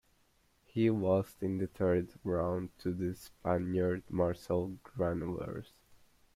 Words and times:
He 0.65 0.89
lost 0.89 1.43
in 1.43 1.59
the 1.59 1.67
third 1.67 2.11
round 2.23 2.75
to 2.79 2.91
the 2.91 3.13
Spaniard 3.13 4.01
Marcel 4.09 4.79
Granollers. 4.83 5.73